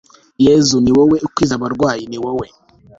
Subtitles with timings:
[0.45, 2.47] yezu ni wowe ukiza abarwayi, ni wowe